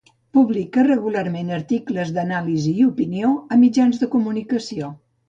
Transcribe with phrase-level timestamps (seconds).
[0.35, 4.91] Publica regularment articles d'anàlisi i opinió a mitjans de comunicació.